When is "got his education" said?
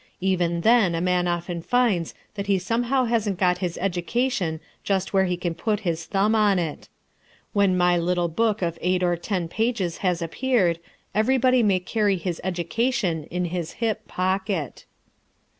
3.37-4.59